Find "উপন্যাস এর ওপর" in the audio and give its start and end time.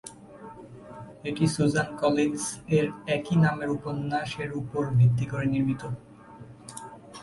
3.77-4.83